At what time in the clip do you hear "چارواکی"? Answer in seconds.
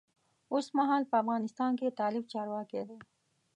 2.33-2.81